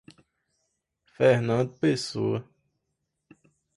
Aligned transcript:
Fernando 1.15 1.77
Pessoa 1.77 2.43